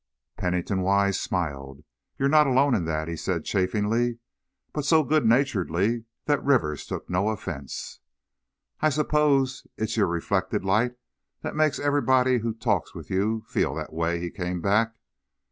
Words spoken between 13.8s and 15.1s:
way," he came back.